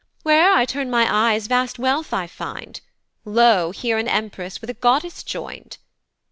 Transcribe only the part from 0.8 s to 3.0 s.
my eyes vast wealth I find,